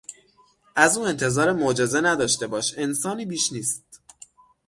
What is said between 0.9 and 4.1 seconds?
او انتظار معجزه نداشته باش- انسانی بیش نیست!